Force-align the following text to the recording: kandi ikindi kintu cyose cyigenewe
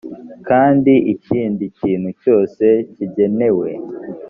kandi 0.47 0.93
ikindi 1.13 1.63
kintu 1.79 2.09
cyose 2.21 2.65
cyigenewe 2.93 3.69